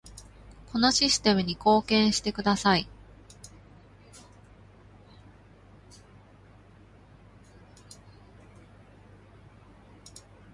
[0.71, 2.87] このシステムに貢献してください